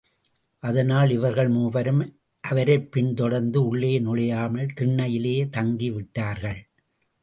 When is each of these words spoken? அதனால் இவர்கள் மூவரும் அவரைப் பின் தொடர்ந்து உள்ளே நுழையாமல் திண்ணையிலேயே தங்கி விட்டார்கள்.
அதனால் 0.59 1.09
இவர்கள் 1.09 1.49
மூவரும் 1.49 2.19
அவரைப் 2.41 2.91
பின் 2.91 3.13
தொடர்ந்து 3.13 3.67
உள்ளே 3.67 3.99
நுழையாமல் 3.99 4.73
திண்ணையிலேயே 4.81 5.49
தங்கி 5.49 5.91
விட்டார்கள். 5.91 6.69